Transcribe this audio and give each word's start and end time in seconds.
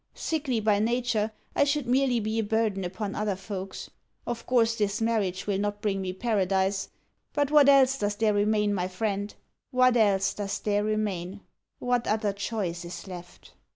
Sickly 0.15 0.59
by 0.59 0.79
nature, 0.79 1.29
I 1.55 1.63
should 1.63 1.85
merely 1.85 2.19
be 2.19 2.39
a 2.39 2.43
burden 2.43 2.83
upon 2.83 3.13
other 3.13 3.35
folks. 3.35 3.91
Of 4.25 4.47
course 4.47 4.75
this 4.75 4.99
marriage 4.99 5.45
will 5.45 5.59
not 5.59 5.79
bring 5.79 6.01
me 6.01 6.11
paradise, 6.11 6.89
but 7.33 7.51
what 7.51 7.69
else 7.69 7.99
does 7.99 8.15
there 8.15 8.33
remain, 8.33 8.73
my 8.73 8.87
friend 8.87 9.35
what 9.69 9.95
else 9.95 10.33
does 10.33 10.57
there 10.57 10.83
remain? 10.83 11.41
What 11.77 12.07
other 12.07 12.33
choice 12.33 12.83
is 12.83 13.05
left? 13.07 13.53